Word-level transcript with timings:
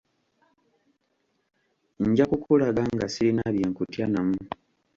Nja 2.07 2.25
kukulaga 2.31 2.81
nga 2.93 3.05
sirina 3.13 3.43
bye 3.53 3.65
nkutya 3.71 4.05
namu. 4.13 4.37